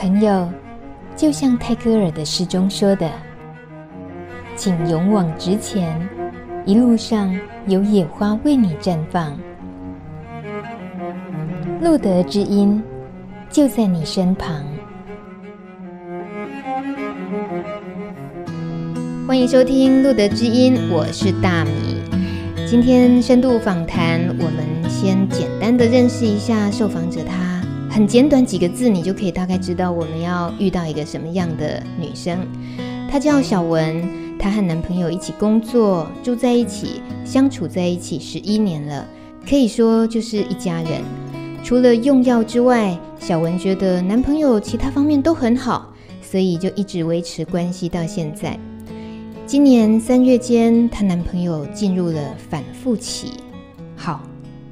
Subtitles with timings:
[0.00, 0.48] 朋友，
[1.14, 3.06] 就像泰戈尔的诗中说的
[4.56, 5.94] ：“请勇往直前，
[6.64, 9.38] 一路上有野花为你绽放。”
[11.82, 12.82] 路德之音
[13.50, 14.64] 就在你身旁。
[19.28, 22.00] 欢迎收听《路德之音》，我是大米。
[22.66, 27.20] 今天深度访谈，我们先简单的认识一下受访者。
[27.22, 27.49] 他
[28.00, 32.38] 很简短几个字，你就可以大概知道我们要遇到一个什么样的女生。
[33.10, 39.06] 她叫小文，她和男朋友一起工作，住在一起，相处在一起十一年了，
[39.46, 41.02] 可以说就是一家人。
[41.62, 45.92] 除了用药之外，小文觉得男朋友其他方面都很好，
[46.22, 48.58] 所以就一直维持关系到现在。
[49.44, 53.34] 今年三月间，她男朋友进入了反复期。
[53.94, 54.22] 好，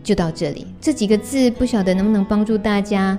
[0.08, 0.66] 就到这里。
[0.80, 3.18] 这几个字不晓得能不能帮助大家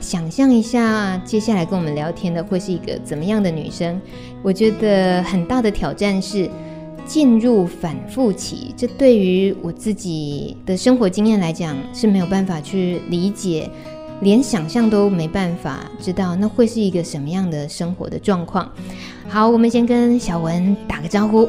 [0.00, 4.00] 想象一下，接下来跟我们聊天的会是一个怎么样的女生？
[4.42, 6.48] 我觉得很大的挑战是。
[7.06, 13.70] 进入反复期，这对于我自己的生活经验来讲是没有办法去理解，
[14.22, 18.68] 连想象都没办法知道那会是一个什么样的生活的状况。
[19.28, 21.48] 好，我们先跟小文打个招呼。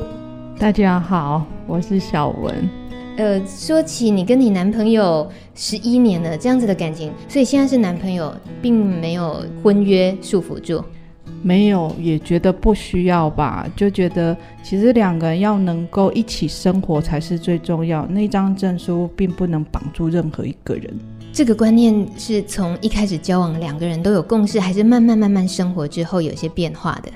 [0.59, 2.86] 大家好，我是小文。
[3.17, 10.83] 呃，说起你跟你男朋友十一年了这样子的感情，所以现在是男朋友，并没有婚约束缚住。
[11.41, 18.05] 没有，也觉得不需要吧，就觉得其实两个人要能够一起生活才是最重要。
[18.05, 20.93] 那张证书并不能绑住任何一个人。
[21.33, 27.11] 这个观念是从一开始交往两个人都有共识，还是慢慢慢慢生活之后有些变化的？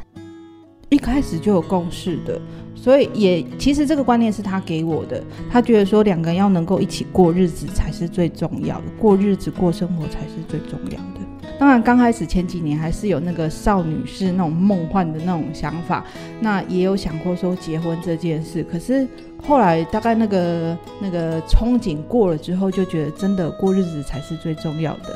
[0.89, 2.39] 一开始就有共识的，
[2.81, 5.23] 所以也其实这个观念是他给我的。
[5.51, 11.21] 他觉得说两个人要能够一起过日子才是最重要的，过日子过生活才是最重要的。
[11.59, 16.03] 当然，刚开始前几年还是有那个少女式那种梦幻的那种想法，
[16.39, 18.63] 那也有想过说结婚这件事。
[18.63, 19.08] 可是
[19.45, 25.15] 后来大概那个那个憧憬过了之后，就觉得真的过日子才是最重要的。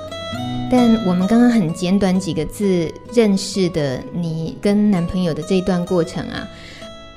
[0.70, 6.48] 但我们刚刚很简短几个字认识的你跟男朋友的这一段过程啊，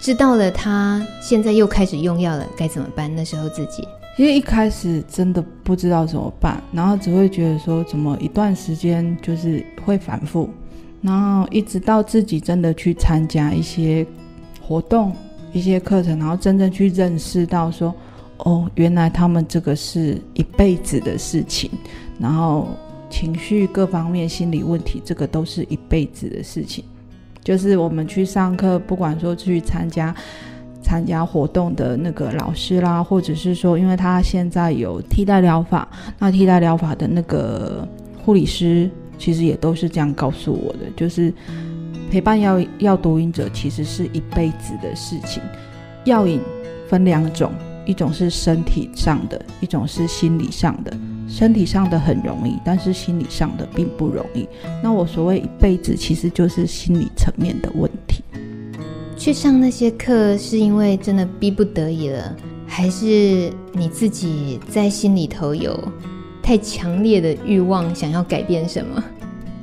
[0.01, 3.15] 知道了他现在又开始用药了，该怎么办？
[3.15, 3.87] 那时候自己。
[4.17, 10.51] 因为一开始真的不知道怎么办，然后只会觉得说怎么一段时间就是会反复，
[11.01, 14.05] 然后一直到自己真的去参加一些
[14.61, 15.15] 活动、
[15.53, 17.95] 一些课程，然后真正去认识到说，
[18.39, 21.71] 哦，原来他们这个是一辈子的事情，
[22.19, 22.67] 然后
[23.09, 26.83] 情绪各方面、心理问题，这个都是一辈子的事情。
[27.49, 30.15] 就是我们去上课，不管说去参加。
[30.81, 35.87] 参加活动的那个老师啦，或者是说，因为他现在有替代疗法，
[36.19, 37.87] 那替代疗法的那个
[38.25, 38.89] 护理师
[39.19, 41.31] 其实也都是这样告诉我的，就是
[42.11, 45.43] 陪伴药药毒瘾者其实是一辈子的事情。
[46.05, 46.41] 药瘾
[46.89, 47.53] 分两种，
[47.85, 50.97] 一种是身体上的，一种是心理上的。
[51.29, 54.49] 身体上的很容易，但是心理上的并不容易。
[54.83, 58.25] 那我所谓一辈子，其实就是心理层面的问题。
[59.17, 62.35] 去上那些课是因为真的逼不得已了，
[62.67, 65.77] 还是你自己在心里头有
[66.43, 69.03] 太强烈的欲望想要改变什么？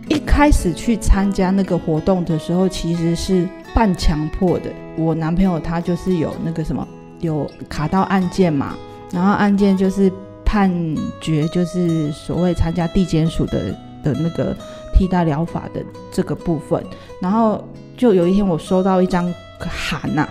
[0.08, 4.72] 一开始去参加那个活动的时候，其实是半强迫的。
[4.98, 6.88] 我男朋友他就是有那个什么，
[7.22, 8.76] 有卡到按键嘛，
[9.12, 10.12] 然后按键就是
[10.56, 10.72] 判
[11.20, 14.56] 决，就是所谓参加地检署的的那个
[14.94, 15.84] 替代疗法的
[16.14, 16.82] 这个部分，
[17.20, 17.62] 然后
[17.98, 19.30] 就有一天我收到一张。
[19.58, 20.30] 函呐、啊，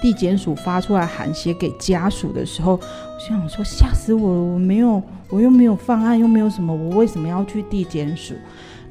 [0.00, 2.80] 地检署发出来函写给家属的时候，我
[3.20, 4.40] 想说吓死我了！
[4.40, 8.34] 我没有，我又没有犯案，又没有什么，我为什么要去地检署？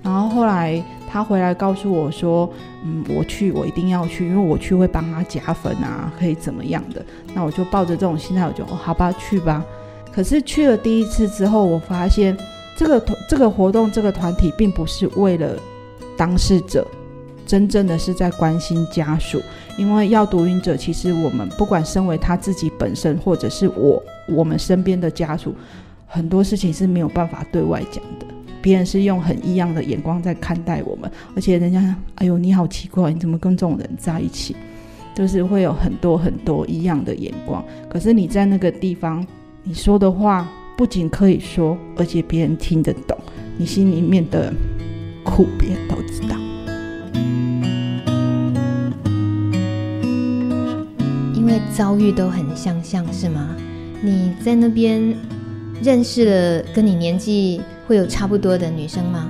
[0.03, 2.47] 然后后来他回来告诉我说，
[2.85, 7.03] 嗯，我去，我一定要去，因为我去会帮他加分啊，可以怎么样的？
[7.33, 9.65] 那我就抱着这种心态，我就哦，好吧，去吧。
[10.11, 12.35] 可是去了第一次之后，我发现
[12.75, 15.55] 这个团这个活动这个团体并不是为了
[16.17, 16.85] 当事者。
[17.43, 19.41] 真正的是在关心家属，
[19.75, 25.53] 因为要读音者，其实我们不管身为他自己本身，或者是我我们身边的家属，
[26.07, 28.25] 很多事情是没有办法对外讲的。
[28.61, 34.55] 别人是用很异样的眼光在看待我们，而且人家，哎呦，你好奇怪，你怎么跟这种人在一起？
[35.13, 37.61] 就是会有很多很多异样的眼光。
[37.89, 39.27] 可是你在那个地方，
[39.63, 43.15] 你说的话不仅可以说，而且别人听得懂，
[43.57, 44.51] 你心里面的
[45.23, 46.35] 苦，别人都知道。
[51.35, 53.55] 因为遭遇都很相像，是吗？
[54.01, 55.15] 你在那边
[55.83, 59.29] 认识了跟你年纪会有差不多的女生吗？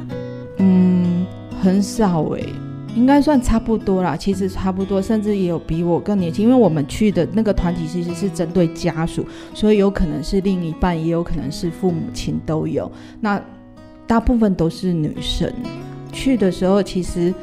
[0.60, 1.26] 嗯，
[1.62, 2.54] 很少诶、欸，
[2.96, 4.16] 应该算差不多啦。
[4.16, 6.46] 其实差不多，甚至也有比我更年轻。
[6.46, 12.92] 因为我们去的那个团体其实是针对家属，所以有可能是另一半，也有可能是父母亲都有。
[13.20, 13.42] 那
[14.06, 15.52] 大部分都是女生。
[16.12, 17.34] 去的时候，其实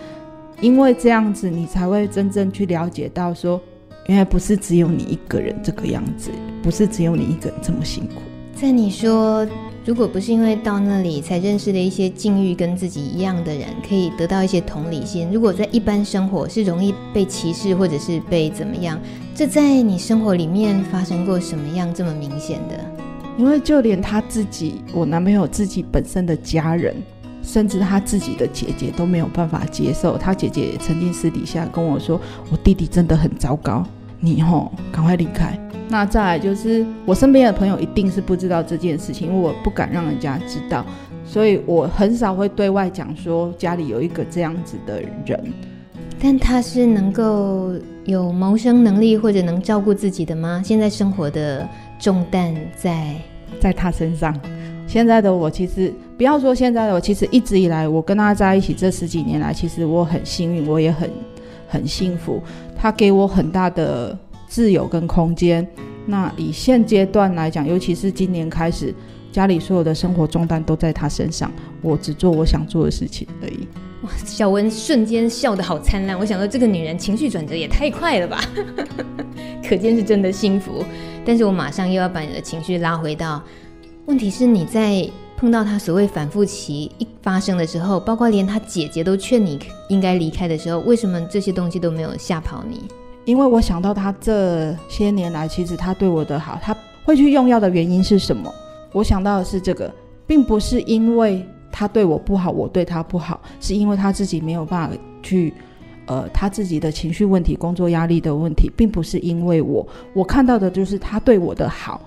[0.61, 3.59] 因为这样子，你才会真正去了解到说，
[4.09, 6.31] 原来不是只有你一个人这个样子，
[6.63, 8.21] 不是只有你一个人这么辛苦。
[8.55, 9.47] 在你说，
[9.89, 15.31] 如果不是因为到那里才认识了一些境遇跟自己一样的人，可以得到一些同理心。
[15.33, 19.01] 如果在一般生活是容易被歧视或者是被怎么样，
[19.35, 22.79] 这在你生活里面发生过什么样这么明显的？
[23.39, 26.95] 因为就连他自己，我男朋友自己本身的家人，
[27.43, 30.19] 甚至他自己的姐姐都没有办法接受。
[30.19, 32.21] 他姐姐曾经私底下跟我说
[32.53, 33.83] ：“我弟弟真的很糟糕，
[34.21, 35.59] 你吼赶快离开。”
[35.91, 40.85] 那再来就是我身边的朋友一定是不知道这件事情，因为我不敢让人家知道，
[41.25, 45.53] 所以我很少会对外讲说家里有一个这样子的人。
[46.21, 47.73] 但他是能够
[48.05, 50.61] 有谋生能力或者能照顾自己的吗？
[50.63, 51.67] 现在生活的
[51.99, 53.15] 重担在
[53.59, 54.39] 在他身上。
[54.87, 61.09] 现在的我其实不要说现在的我，其实一直以来我跟他在一起这十几年来，其实我很幸运，我也很
[61.67, 62.43] 很幸福。
[62.77, 64.19] 他给我很大的。
[64.49, 65.67] 自由跟空间，
[66.07, 68.95] 那以现阶段来讲，尤其是今年开始，
[69.31, 71.53] 家里所有的生活重担都在他身上，
[71.83, 73.69] 我只做我想做的事情而已。
[74.03, 78.41] 哇，小文瞬间笑得好灿烂，我想说这个女人情绪转折也太快了吧，
[79.69, 80.85] 可见是真的幸福。
[81.25, 83.43] 但是我马上又要把你的情绪拉回到，
[84.07, 85.07] 问题是你在
[85.37, 89.59] 碰到他所谓反复期一发生的时候，包括连他姐姐都劝你
[89.89, 92.85] 应该离开的时候，为什么这些东西都没有吓跑你？
[93.29, 98.51] 因为我想到他这些年来，其实他对我的好，他会去用药的原因是什么？
[98.95, 99.93] 我想到的是这个，
[100.27, 105.53] 并不是因为他对我不好，我对他不好，是因为他自己没有办法去，
[106.07, 109.87] 呃，他自己的情绪问题、工作压力的问题，并不是因为我。
[110.15, 112.01] 我看到的就是他对我的好。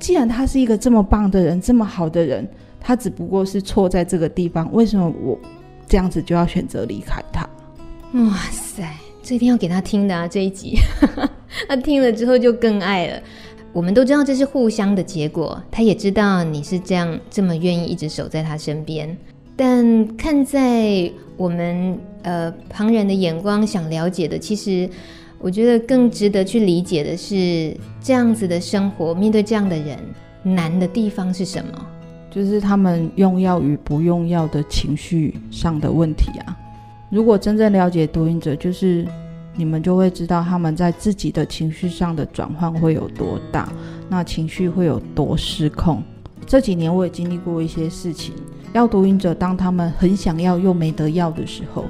[0.00, 2.48] 既然他是一个这么棒的人，这么好的人，
[2.80, 4.72] 他只不过是错在这个地方。
[4.72, 5.38] 为什么我
[5.86, 7.46] 这样子就要选择离开他？
[8.14, 8.88] 哇塞！
[9.34, 10.28] 一定要给他听的啊！
[10.28, 10.78] 这一集，
[11.68, 13.20] 他听了之后就更爱了。
[13.72, 19.16] 我们都知道这是互相的结果，他也知道你是这样这么愿意一直守在他身边。
[19.56, 24.88] 但看在我们呃旁人的眼光，想了解的，其实
[25.38, 29.98] 我觉得更值得去理解的是，这样子的生活，面对这样的人，
[30.42, 31.86] 难的地方是什么？
[32.30, 36.56] 就是他们用药与不用药的情绪上的问题啊。
[37.10, 39.06] 如果真正了解读音者，就是
[39.54, 43.70] 你们就会知道他们在自己的情绪上的转换会有多大，
[44.08, 46.02] 那情绪会有多失控。
[46.46, 48.34] 这几年我也经历过一些事情。
[48.72, 51.84] 药毒瘾者当他们很想要又没得要的时候，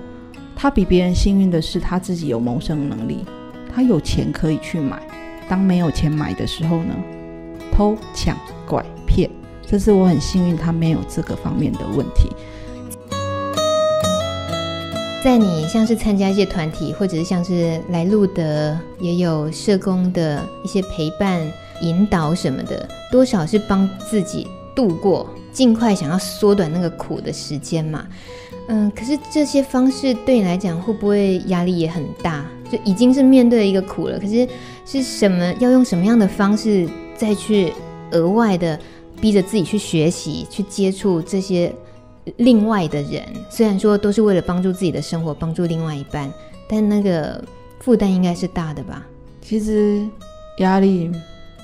[0.57, 3.25] 他比别人幸运的是他自己有谋生能力，
[3.73, 5.01] 他有钱可以去买。
[5.49, 6.95] 当没有钱买的时候呢，
[7.73, 8.37] 偷抢
[8.67, 9.31] 拐骗，
[9.65, 12.29] 这是我很幸运他没有这个方面的问题。
[15.23, 21.41] 在你像是参加一些团体，或者是像是来路的，也有社工的一些陪伴、
[21.81, 28.05] 引导什么的，多少是帮自己度过，尽快想要缩短那个苦的时间嘛。
[28.67, 32.45] 嗯，可是这些方式对你来讲，会不会压力也很大？
[32.69, 34.49] 就已经是面对了一个苦了，可是
[34.85, 35.55] 是什么？
[35.61, 37.73] 要用什么样的方式再去
[38.11, 38.77] 额外的
[39.21, 41.73] 逼着自己去学习、去接触这些？
[42.37, 46.33] 另外的人虽然说都是为了帮助自己的生活，帮助另外一半，
[46.69, 47.43] 但那个
[47.81, 49.05] 负担应该是大的吧？
[49.41, 50.07] 其实
[50.59, 51.11] 压力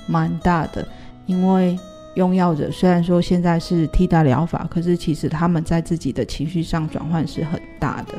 [0.05, 0.85] 蛮大的，
[1.25, 1.79] 因为
[2.15, 8.15] 用药者虽然说现在是替代疗法，可是其实他们在自己的情绪上转换是很大的。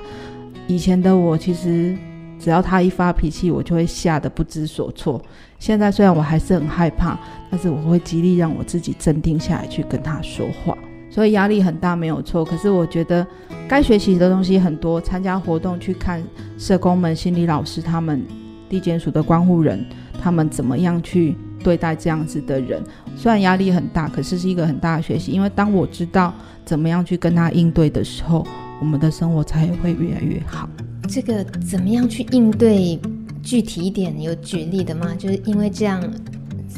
[0.66, 1.94] 以前的我其实
[2.38, 5.20] 只要他一发脾气，我就会吓得不知所措。
[5.58, 7.18] 现在虽然我还是很害怕，
[7.50, 10.74] 但是我会极力让我自己镇定下来，去跟他说话。
[11.10, 12.44] 所以压力很大，没有错。
[12.44, 13.26] 可是我觉得
[13.68, 16.22] 该学习的东西很多，参加活动去看
[16.56, 18.24] 社工们、心理老师他们、
[18.68, 19.84] 地检署的关护人，
[20.22, 22.80] 他们怎么样去对待这样子的人。
[23.16, 25.32] 虽然压力很大，可是是一个很大的学习。
[25.32, 26.32] 因为当我知道
[26.64, 28.46] 怎么样去跟他应对的时候，
[28.80, 30.68] 我们的生活才会越来越好。
[31.08, 32.98] 这个怎么样去应对？
[33.42, 35.14] 具体一点，有举例的吗？
[35.18, 36.00] 就是因为这样。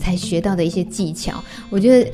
[0.03, 2.11] 才学到的一些技巧，我觉得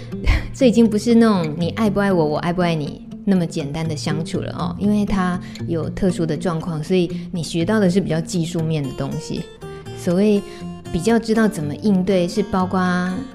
[0.53, 4.77] 这已经不是那种你爱不爱我，我爱不爱你那么简单的相处了哦。
[4.79, 9.41] 因为他有特殊的状况，所以你学到的是比较技术面的东西。
[9.97, 10.43] 所谓
[10.93, 12.79] 比较知道怎么应对，是包括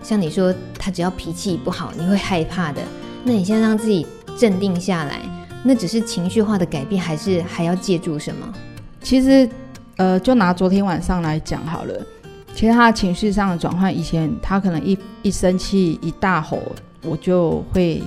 [0.03, 2.79] 像你说他只要脾气不好，你会害怕的。
[3.23, 4.05] 那你先让自己
[4.37, 5.19] 镇定下来，
[5.63, 8.53] 那只是情绪化的改变，还是还要借助什么？
[9.01, 9.49] 其实，
[9.97, 11.93] 呃，就拿昨天晚上来讲好了。
[12.53, 16.61] 其实他的情绪上的转换，以前他可能一一生气一大吼，
[17.01, 18.01] 我就会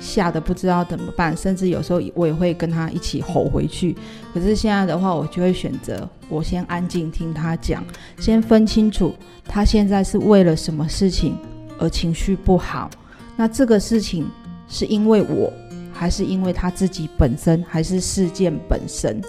[0.00, 3.96] 吓得不知道怎么办，甚至有时候我也会跟他一起吼回去。
[4.32, 7.84] 可是现在的话，我就会选择我先安静听他讲，
[8.18, 9.12] 先分清楚
[9.44, 11.36] 他现在是为了什么事情
[11.78, 12.88] 而情绪不好。
[13.36, 14.24] 那这个事情
[14.68, 15.52] 是因为我，
[15.92, 19.20] 还是因为他自己本身，还是事件本身？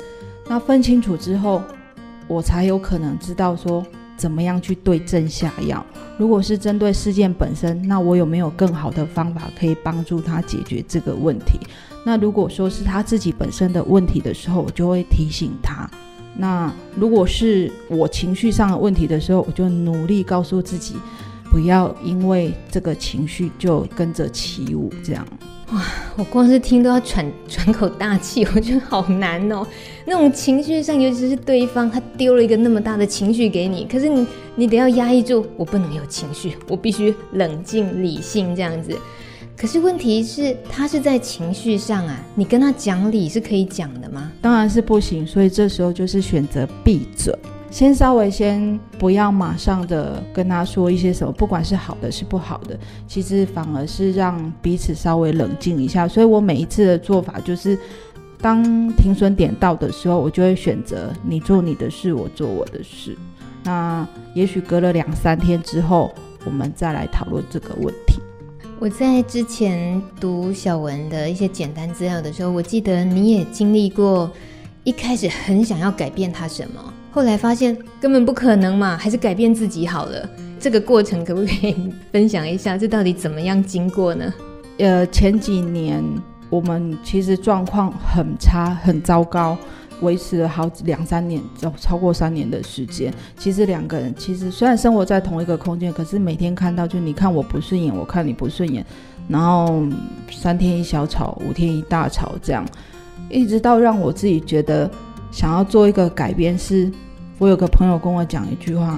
[0.48, 1.64] 那分清楚之后，
[2.28, 3.84] 我才有可能知道说
[4.18, 5.86] 怎么样去对症下药。
[6.18, 11.60] 如果是针对事件本身，那我有没有更好的方法可以帮助他解决这个问题？
[12.06, 15.90] 那如果说是他自己本身的问题的时候，我就会提醒他。
[16.38, 20.96] 那如果是我情绪上的问题的时候，我就努力告诉自己，
[21.50, 24.92] 不要因为这个情绪就跟着起舞。
[25.04, 25.26] 这样，
[25.72, 25.82] 哇，
[26.16, 29.66] 我光是听都要喘 喘口大气， 我觉得好难哦。
[30.06, 38.96] 那种情绪上，尤其是对方他丢了一个那么大的情绪给你，可是你你得要压抑住，我不能有情绪，我必须冷静理性这样子。
[39.58, 44.32] 可是问题是，他是在情绪上啊，你跟他讲理是可以讲的吗？
[44.42, 47.34] 当然是不行，所以这时候就是选择闭嘴，
[47.76, 56.08] 先稍微先不要马上的跟他说一些什么，不管是好的是不好的，其实反而是让彼此稍微冷静一下。
[56.08, 57.78] 所以我每一次的做法就是，
[58.40, 58.64] 当
[58.94, 63.14] 停损点到的时候，我就会选择你做你的事，我做我的事。
[63.66, 66.16] 那也许隔了两三天之后，
[66.46, 68.22] 我们再来讨论这个问题。
[68.80, 74.32] 我在之前读小文的一些简单资料的时候，我记得你也经历过，
[74.86, 80.30] 一开始很想要改变他什么，后来发现根本不可能嘛，还是改变自己好了。
[80.60, 81.74] 这个过程可不可以
[82.12, 82.78] 分享一下？
[82.78, 84.34] 这到底怎么样经过呢？
[84.80, 86.04] 呃，前几年
[86.50, 89.58] 我们其实状况很差，很糟糕。
[90.02, 93.14] 维持了好两三年，超超过三年的时间。
[93.38, 98.86] 其实两个人其实虽然生活在同一个空间，可是每天看到就你看我不顺眼，我看你不顺眼，
[99.30, 99.84] 然后
[100.30, 102.68] 三天一小吵，五天一大吵，这样
[103.30, 104.92] 一直到让我自己觉得
[105.36, 106.58] 想要做一个改变。
[106.58, 106.90] 是
[107.38, 108.98] 我有个朋友跟我讲一句话：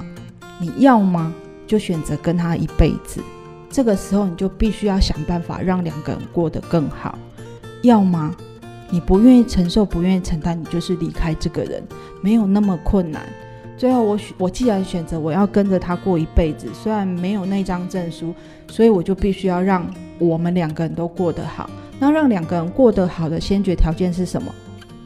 [0.60, 1.34] 你要吗？
[1.66, 3.20] 就选择跟他一辈子。
[3.68, 7.18] 这个时候你就必须要想办法让两个人过得更好，
[7.82, 8.36] 要吗？
[8.88, 11.82] 你不愿意承受，不愿意承担，你就是离开这个人，
[12.22, 13.20] 没有那么困难。
[13.76, 18.32] 最后我，我我既然选择我要跟着他过一辈子，虽然没有那张证书，
[18.70, 19.84] 所以我就必须要让
[20.20, 21.68] 我们两个人都过得好。
[21.98, 24.54] 那让两个人过得好的先决条件是什么？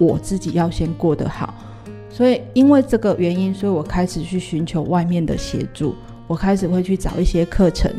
[0.02, 1.54] 我自己要先过得好。
[2.10, 5.94] 所以因为这个原因，所以我开始去寻求外面的协助，
[6.26, 7.92] 我开始会去找一些课程。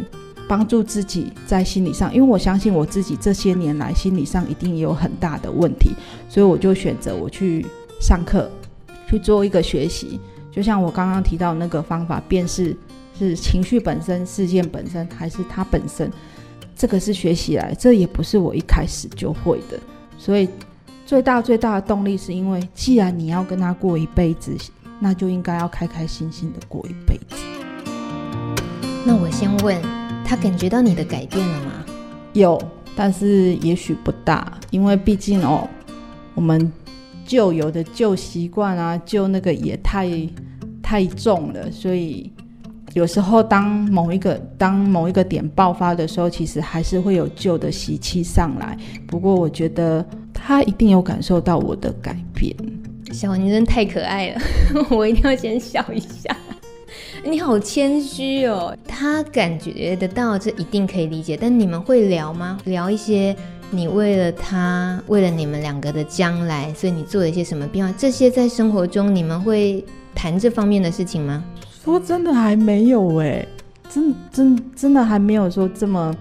[0.46, 5.92] 帮助自己在心理上，因为我相信我自己这些年来心理上一定有很大的问题，
[6.28, 7.66] 所以我就选择我去
[8.02, 8.52] 上课，
[9.08, 10.20] 去做一个学习。
[10.52, 12.76] 就像我刚刚提到那个方法，便是
[13.18, 16.12] 是情绪本身、事件本身，还是他本身，
[16.76, 19.80] 这个是学习来，这也不是我一开始就会的。
[20.18, 20.50] 所以
[21.06, 24.56] 最大最大的动力是因为，既然你要跟他过一辈子，
[25.00, 27.36] 那就应该要开开心心的过一辈子。
[29.06, 29.82] 那我先问。
[30.26, 31.72] 他感觉到你的改变了吗？
[32.32, 32.60] 有，
[32.96, 35.68] 但是也许不大，因为毕竟哦，
[36.34, 36.72] 我们
[37.24, 40.10] 旧有的旧习惯啊，旧那个也太
[40.82, 42.32] 太重了，所以
[42.94, 48.78] 有时候当某一个当某一个点爆发的时候，其实还是会有旧的习气上来。
[49.08, 52.56] 不过我觉得他一定有感受到我的改变。
[53.12, 54.42] 小文，你真太可爱了，
[54.90, 56.36] 我一定要先笑一下。
[57.26, 61.38] 你好谦虚哦，他感觉得到，这一定可以理解。
[61.40, 62.60] 但你们会聊吗？
[62.66, 63.36] 聊一些
[63.72, 67.94] 你为了他，为了你们两个的将来，所以你做了一些什么变化？
[67.98, 69.84] 这些在生活中你们会
[70.14, 71.44] 谈这方面的事情吗？
[71.84, 73.46] 说真的还没有哎，
[73.90, 76.16] 真真真的还没有说这么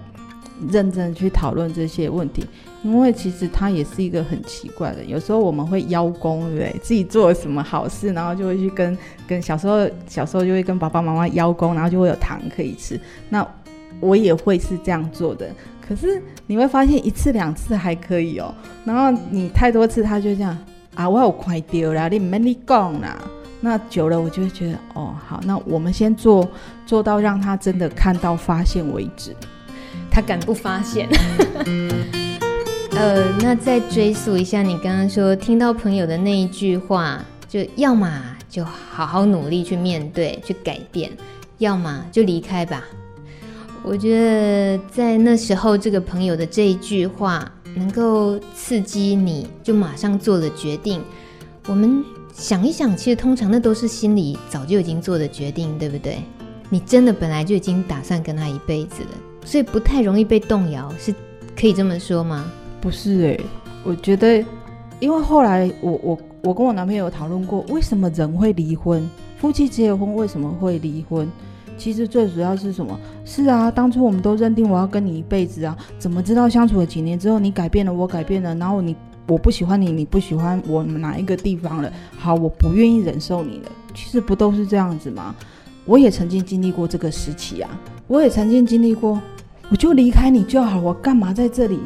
[0.69, 2.45] 认真去讨论这些问题。
[2.83, 6.75] 因为其实他也是一个很奇怪的，有时候我们会邀功，对不对？
[6.83, 12.99] 自己做了什么好事，然后就会去跟跟小时候小时候就会跟爸爸妈妈邀功，然后就会有糖可以吃。
[13.29, 13.47] 那
[14.01, 18.53] 我也会是这样做的，可是你会发现一次两次还可以哦，
[18.83, 20.57] 然后你太多次他就这样
[20.93, 23.17] 啊，我有快丢了，你没你讲啦。
[23.65, 26.45] 那久了我就会觉得哦，好，那我们先做
[26.85, 29.33] 做到让他真的看到发现为止，
[30.11, 31.07] 他敢不发现？
[32.91, 41.09] 呃，那再追溯一下，你刚刚说听到朋友的那一句话，就要么就好好努力去面对、去改变，
[41.57, 42.83] 要么就离开吧。
[43.81, 51.01] 我觉得在那时候，这个朋友的这一句话，能够刺激你就马上做了决定。
[51.67, 56.17] 我们想一想，其实通常那都是心里早就已经做的决定，对不对？
[56.69, 59.09] 你真的本来就已经打算跟他一辈子了，
[59.45, 61.13] 所以不太容易被动摇，是
[61.55, 62.51] 可以这么说吗？
[62.81, 63.41] 不是诶，
[63.83, 64.43] 我觉得，
[64.99, 69.07] 因为后来我我我跟我男朋友讨论过，为什么人会离婚？
[69.37, 71.29] 夫妻结婚为什么会离婚？
[71.77, 72.99] 其实最主要是什么？
[73.25, 78.95] 是啊，当初我们都认定我要跟你一辈子啊，怎么知道相处了几年之后你改变了，我改变了，然后你
[79.27, 81.91] 我不喜欢你，你不喜欢我哪一个地方了？
[82.17, 83.71] 好，我不愿意忍受你了。
[83.93, 85.35] 其实不都是这样子吗？
[85.85, 87.69] 我也曾经经历过这个时期啊，
[88.07, 89.19] 我也曾经经历过，
[89.69, 91.79] 我就离开你就好，我干嘛在这里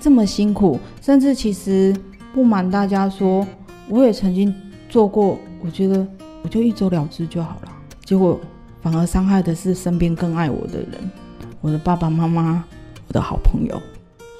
[0.00, 0.78] 这么辛苦？
[1.00, 1.94] 甚至其实
[2.32, 3.46] 不瞒大家说，
[3.88, 4.54] 我也曾经
[4.88, 6.06] 做过，我觉得
[6.42, 7.72] 我就一走了之就好了，
[8.04, 8.38] 结果。
[8.82, 11.10] 反而伤害的是身边更爱我的人，
[11.60, 12.64] 我的爸爸妈妈，
[13.08, 13.78] 我的好朋友。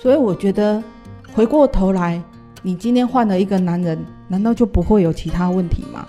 [0.01, 0.83] 所以我觉得，
[1.35, 2.23] 回过头来，
[2.63, 3.99] 你今天换了一个男人，
[4.29, 6.07] 难道就不会有其他问题吗？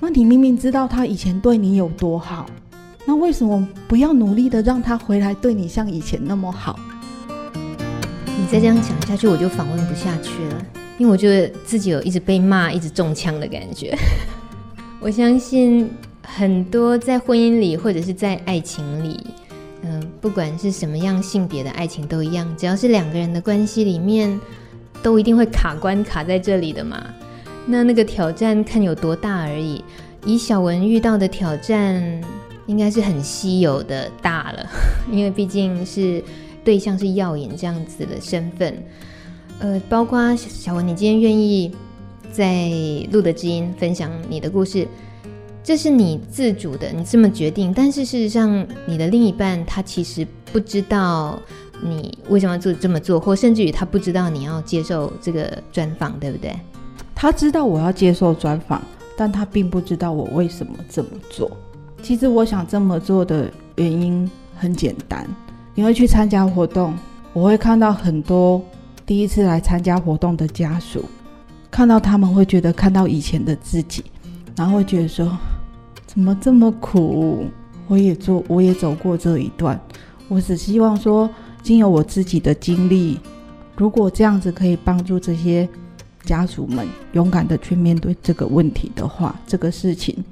[0.00, 2.46] 那你明明知道他以前对你有多好，
[3.04, 6.78] 那为什么不要努力的让他回来对你像以前那么好？
[8.26, 10.66] 你再这样讲下去，我就访问不下去了，
[10.98, 13.96] 因为我觉得自己有一直被骂、一直中枪的感觉。
[15.00, 15.90] 我相信。
[16.26, 19.20] 很多在婚姻里或者是在爱情里，
[19.82, 24.40] 嗯、不管是什么样性别的爱情都一样，只要是两个人的关系里面，
[25.04, 27.04] 都一定会卡关卡在这里的嘛。
[27.66, 29.84] 那那个挑战看有多大而已。
[30.24, 32.02] 以小文遇到的挑战，
[32.66, 34.66] 应该是很稀有的大了，
[35.12, 36.24] 因为毕竟是
[36.64, 38.82] 对象是耀眼这样子的身份。
[39.58, 41.70] 呃，包括小文，你今天愿意
[42.32, 42.70] 在
[43.12, 44.88] 录的知音分享你的故事。
[45.62, 47.72] 这是你自主的，你这么决定。
[47.74, 51.38] 但是事实上，你的另一半他其实不知道
[51.82, 56.54] 你为什么要做这么做，或甚至于他不知道你要接受这个专访，对不对？
[57.14, 58.82] 他知道我要接受专访，
[59.16, 61.50] 但他并不知道我为什么这么做。
[62.02, 65.28] 其实我想这么做的原因很简单，
[65.74, 66.94] 你会去参加活动，
[67.32, 68.62] 我会看到很多
[69.06, 71.04] 第一次来参加活动的家属，
[71.70, 74.04] 看到他们会觉得看到以前的自己，
[74.56, 75.30] 然后会觉得说。
[76.06, 77.44] 怎么这么苦？
[77.88, 79.80] 我也做，我也走过这一段。
[80.28, 81.28] 我只希望说，
[81.64, 83.18] 经由我自己的经历，
[83.74, 85.66] 如果这样子可以帮助这些
[86.22, 90.22] 家属们勇敢的去面对这个问题的话，这个事情，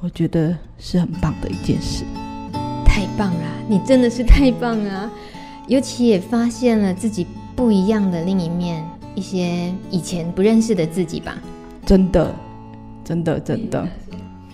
[0.00, 2.04] 我觉得是很棒的一件事。
[2.84, 5.10] 太棒了，你真的是太棒了！
[5.66, 11.38] 尤其也发现了自己不一样的另一面，一些以前不认识的自己吧。
[11.86, 12.34] 真的，
[13.02, 13.88] 真的，真的。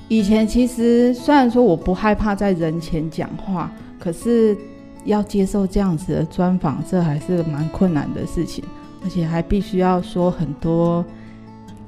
[0.06, 4.56] 以前其实虽然说我不害怕在人前讲话，可是
[5.04, 8.64] 要接受这样子的专访，这还是蛮困难的事情，
[9.02, 11.04] 而且还必须要说很多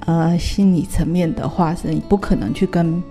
[0.06, 3.02] 呃心理层面的话，是你不可能去跟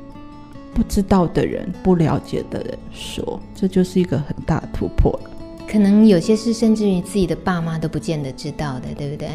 [0.74, 5.30] 不知道的人、不了解的人说，这就是一个很大的突破了。
[5.68, 9.30] 可能有些事甚至于自己的爸妈都不见得知道的，对不对？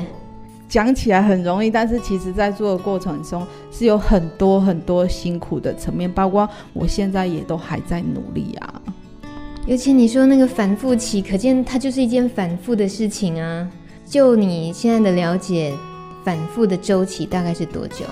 [0.69, 8.78] 讲起来很容易，但是其实在做的过程中是有很多很多辛苦的层面，包括我现在也都还在努力啊。
[9.69, 13.71] 尤其你说那个反复期，可见它就是一件反复的事情啊。
[14.07, 15.75] 就你现在的了解，
[16.25, 18.07] 反复的周期大概是多久？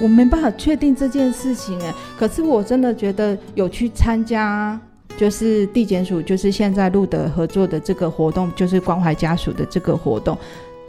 [0.00, 4.80] 我没办法确定这件事情哎，可是我真的觉得有去参加，
[5.16, 10.38] 就是地检署，就是现在路德合作的这个活动，就是关怀家属的这个活动。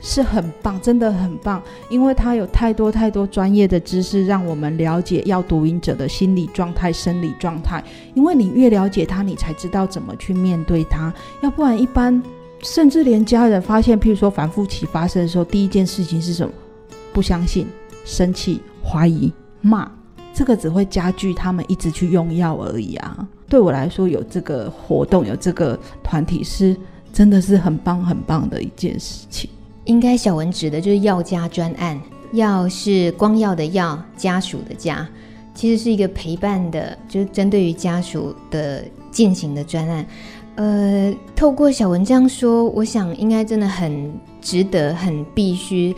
[0.08, 7.84] 是很棒，真的很棒，因为他有太多太多专业的知识，让我们了解要读瘾者的心理状态、生理状态。
[8.14, 11.12] 因为你越了解他，你才知道怎么去面对他。
[11.42, 12.22] 要不然，一般
[12.62, 16.54] 甚至连家人发现，譬如说反复期发生的时候，第一件事情是什么？
[17.12, 17.66] 不相信、
[18.06, 19.92] 生气、怀疑、骂，
[20.36, 23.28] 这个只会加剧他们一直去用药而已啊。
[23.50, 26.78] 对我来说，有这个活动，有这个团体，是
[27.12, 29.50] 真的是很棒很棒的一件事情。
[29.86, 32.00] 应该小文指的就是药家专案，
[32.34, 35.08] 药是光耀的药，家属的家，
[35.54, 40.06] 其实是一个陪伴的，就是针对于家属的进行的专案。
[40.56, 45.96] 呃，透过小文这样说，我想应该真的很值得，很必须，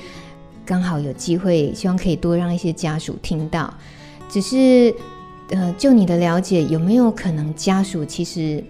[0.65, 3.73] 刚好有机会，希望可以多让一些家属听到。
[4.27, 4.93] 只是，
[5.51, 8.61] 呃，就你的了解，有没有可能家属其实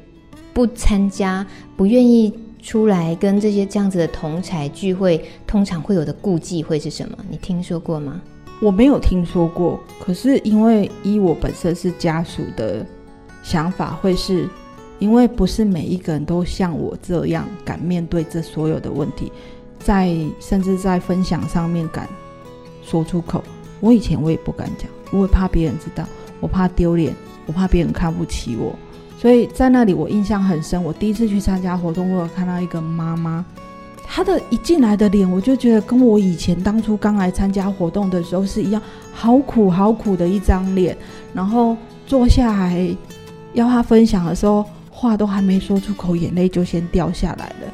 [0.53, 2.31] 不参加，不愿意？
[2.61, 7.17] 出来跟这些这样子的同侪聚会，通常会有的顾忌会是什么？
[7.29, 8.21] 你听说过吗？
[8.61, 9.79] 我没有听说过。
[9.99, 12.85] 可是因为依我本身是家属的
[13.43, 14.49] 想法，会是
[14.99, 19.31] 因为不是每一个人都像我这样敢面对这所有的问题。
[19.79, 22.09] 在甚至在分享上面敢
[22.83, 23.43] 说出口。
[23.79, 26.03] 我以前我也不敢讲，我会怕别人知道，
[26.39, 27.15] 我怕丢脸，
[27.45, 28.75] 我怕别人看不起我。
[29.17, 30.81] 所以在那里我印象很深。
[30.83, 33.43] 我第一次去参加活动，我有看到一个妈妈，
[34.05, 40.95] 她的一进来的脸，我就觉得跟我以前当初刚来参加活动的时候是一样，好苦好苦的一张脸。
[41.33, 41.75] 然后
[42.05, 42.95] 坐下来
[43.53, 47.73] 要她分享的时候，话都还没说出口，眼泪就先掉下来了。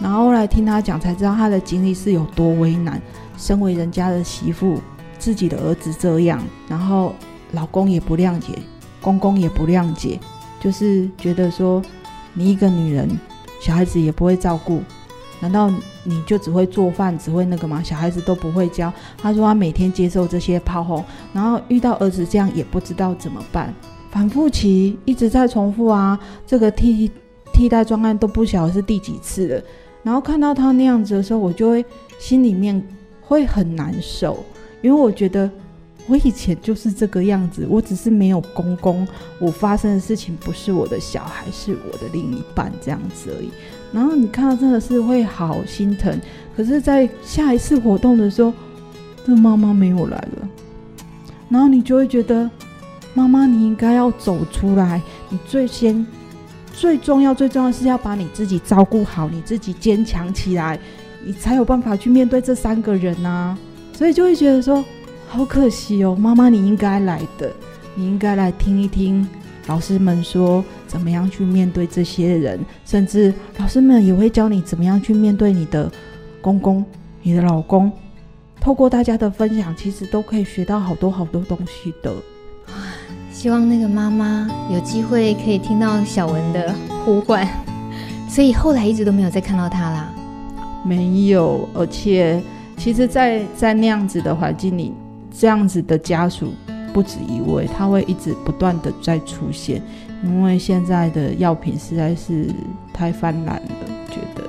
[0.00, 3.00] 然后后来听她讲，才知道她的经历是有多为难。
[3.36, 4.80] 身为人家的媳妇。
[5.20, 7.12] 自己的儿子这样，然后
[7.50, 8.56] 老公也不谅解，
[9.02, 10.16] 公公也不谅解，
[10.60, 11.82] 就是觉得说
[12.34, 13.08] 你一个女人，
[13.60, 14.80] 小孩子也不会照顾，
[15.40, 15.70] 难道
[16.04, 17.82] 你就只会做饭，只会那个吗？
[17.82, 18.92] 小孩子都不会教。
[19.16, 23.72] 他说他每天接受这些炮轰，然后遇到儿子这样也不知道怎么办，
[24.10, 27.10] 反复期一直在重复啊，这个替
[27.52, 29.62] 替代专案都不晓得是第几次了。
[30.02, 31.84] 然后看到他那样子的时候，我就会
[32.18, 32.82] 心里面
[33.20, 34.44] 会很难受。
[34.80, 35.50] 因为我觉得
[36.08, 39.06] 我以前就是这个样子，我只是没有公公，
[39.38, 43.50] 我发生的事情不是我的小孩，是我的另一半这样子而已。
[43.92, 46.18] 然后你看到真的是会好心疼，
[46.56, 48.52] 可是，在下一次活动的时候，
[49.26, 50.48] 这妈妈没有来了，
[51.48, 52.50] 然后你就会觉得，
[53.14, 56.06] 妈妈你应该要走出来，你最先
[56.72, 60.78] 最重要最重要是要把你自己照顾好，你自己坚强起来，
[61.24, 63.56] 你才有办法去面对这三个人啊。
[63.94, 64.84] 所以就会觉得说，
[65.28, 67.52] 好可惜哦，妈妈你应该来的，
[67.94, 69.26] 你应该来听一听
[69.66, 75.90] 老师们说怎么样去面对这些人，甚至老师们也会教你怎么样去面对你的
[76.40, 76.84] 公公、
[77.22, 77.92] 你的老公。
[78.60, 82.12] 透过大家的分享，其实都可以学到好多好多东西的。
[83.30, 87.46] 希望那个妈妈有机会可以听到小文的呼唤，
[88.28, 90.12] 所以后来一直都没有再看到他啦。
[90.84, 92.42] 没有，而且。
[92.76, 94.94] 其实在，在在那样子的环境里，
[95.38, 96.52] 这样子的家属
[96.92, 99.80] 不止一位，他会一直不断的在出现，
[100.24, 102.50] 因为现在的药品实在是
[102.92, 103.70] 太泛滥了。
[104.10, 104.42] 觉得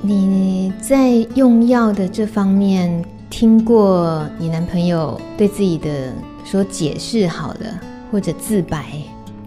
[0.00, 6.12] 你在用药的这方面，听过你男朋友对自己的
[6.44, 7.74] 说解释好的，
[8.12, 8.84] 或者自白？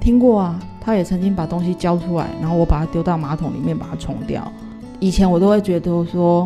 [0.02, 4.52] 听过啊，他也曾经把东西交出来，然后我把它丢到马桶里面把它冲掉。
[5.00, 6.46] 以前我都会觉得说。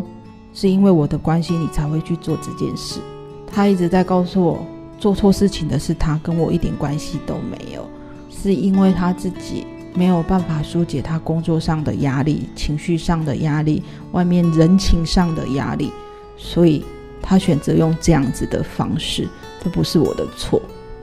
[0.54, 2.98] 是因为我的关系，你才会去做这件事。
[3.46, 4.66] 他一直在告诉我，
[4.98, 7.88] 做错事情的是他，跟我一点关系都没有。
[8.30, 13.82] 是因为他自己没有办法疏解他工作上的压力、情绪上的压力、
[14.12, 15.90] 外面人情上的压力，
[16.36, 16.84] 所以
[17.22, 19.26] 他选择用这样子的方式。
[19.64, 20.60] 这不是我的错，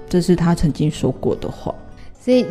[0.08, 1.74] 这是他曾经说过的话。
[2.20, 2.46] 所以。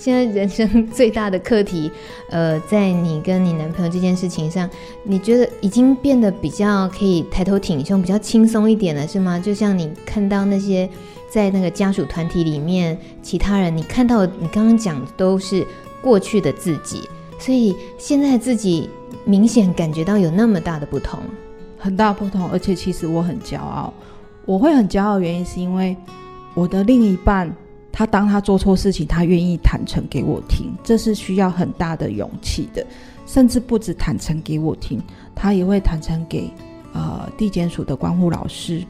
[0.00, 1.92] 现在人生最大的课题，
[2.30, 4.66] 呃，在你跟你男朋友这件事情上，
[5.02, 9.38] 你觉得已经变得比较可以抬头挺胸，比较轻松一点了，是吗？
[9.38, 10.88] 就像你看到那些
[11.28, 15.66] 在那个家属团体里面，其他人，你看到你刚刚讲的都是
[16.00, 17.06] 过去的自己，
[17.38, 18.88] 所以现在自己
[19.26, 21.20] 明显感觉到有那么大的不同，
[21.76, 23.92] 很大不同，而且其实我很骄傲，
[24.46, 25.94] 我会很骄傲原因是因为
[26.54, 27.54] 我的另一半。
[28.00, 32.82] 他当他做错事情，他愿意坦诚给我听，这是需要很大的勇气的。
[33.26, 34.98] 甚至不止坦诚给我听，
[35.34, 36.50] 他也会坦诚给
[36.94, 38.82] 呃地检署的关护老师。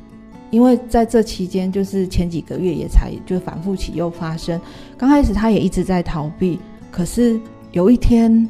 [0.53, 4.61] 因为在这期间，就是前几个月也才就反复起又发生。
[4.97, 6.61] 刚开始他也一直在逃避，
[6.93, 7.41] 可是
[7.73, 8.49] 有一天，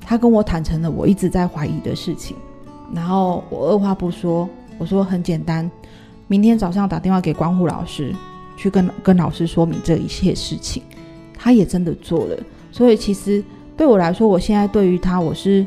[0.00, 2.34] 他跟我坦诚了我一直在怀疑的事情。
[2.94, 5.70] 然后我二话不说，我说很简单，
[6.28, 8.14] 明天早上打电话给关护老师。
[8.58, 10.82] 去跟跟老师说明这一切事情，
[11.32, 12.36] 他也真的做了。
[12.70, 13.42] 所以其实
[13.76, 15.64] 对我来说，我现在对于他，我是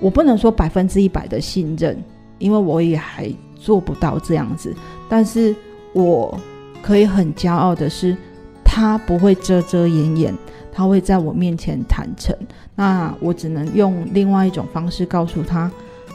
[0.00, 2.02] 我不能说百分之一百的信任，
[2.38, 4.74] 因为我也还做不到这样子。
[5.08, 5.54] 但是
[5.92, 6.40] 我
[6.80, 8.16] 可以很骄傲的是，
[8.64, 10.34] 他不会遮遮掩掩，
[10.72, 12.34] 他会在我面前坦诚。
[12.74, 15.70] 那我只能用另外一种方式告诉他，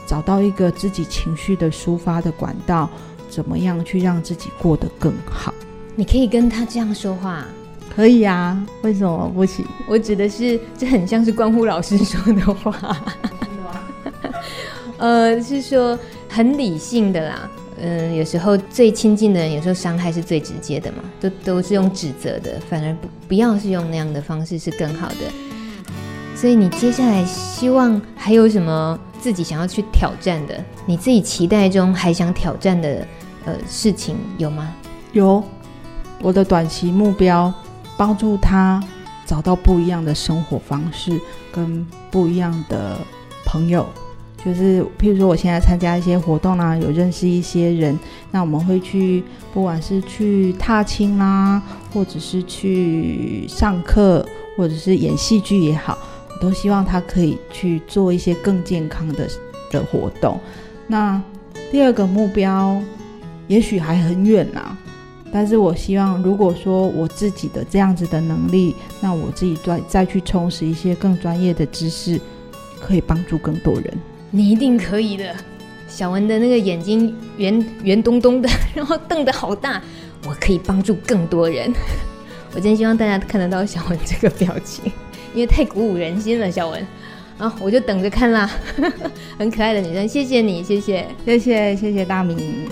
[0.06, 2.90] 找到一个自己情绪的抒发的管道，
[3.28, 5.54] 怎么样去让自己过得更好。
[5.98, 7.44] 你可以跟他这样说话，
[7.92, 8.64] 可以啊？
[8.82, 9.66] 为什么不行？
[9.88, 13.04] 我指的是，这很像是关乎老师说的话。
[14.98, 17.50] 呃，是说很理性的啦。
[17.80, 25.16] 嗯、呃，有时候最亲近的人，有时候伤害是最直接的嘛，都都是用指责的，反而不不要是用那样的方式是更好的。
[26.36, 30.64] 所以你接下来希望还有什么自己想要去挑战的？
[30.86, 33.04] 你自己期待中还想挑战的
[33.46, 34.72] 呃事情有吗？
[35.12, 35.42] 有。
[36.20, 37.52] 我的短期目标，
[37.96, 38.82] 帮助他
[39.24, 41.18] 找到不一样的生活方式，
[41.52, 42.98] 跟不一样的
[43.44, 43.86] 朋友，
[44.44, 47.98] 就是譬如说我现在参加一些活动啦、啊，有认识一些人，
[48.30, 54.26] 那我们会去，不管是去踏青啦、或者是去上课，
[54.56, 55.96] 或者是演戏剧也好，
[56.28, 59.28] 我都希望他可以去做一些更健康的
[59.70, 60.38] 的活动。
[60.86, 61.20] 那
[61.70, 62.80] 第二个目标，
[63.46, 64.76] 也许还很远啦。
[65.32, 72.20] 但是我希望，如果说我自己的这样子的能力，那我自己再再去充实一些更专业的知识，
[72.80, 73.98] 可以帮助更多人。
[74.30, 75.34] 你一定可以的。
[75.88, 79.82] 小文的那个眼睛圆圆咚咚的，然后瞪得好大，
[80.26, 81.72] 我可以帮助更多人。
[82.54, 84.84] 我真希望大家看得到小文这个表情，
[85.34, 86.50] 因为太鼓舞人心了。
[86.50, 86.86] 小文，
[87.38, 88.50] 啊，我就等着看啦。
[89.38, 92.68] 很可爱的女生，谢谢你，谢谢，谢谢，谢谢大米。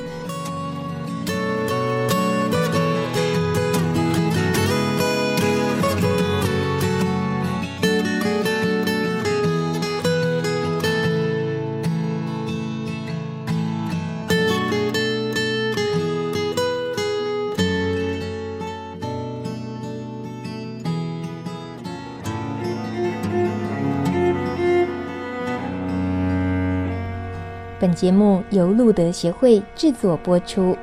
[27.97, 30.77] 节目由路德协会制作播出。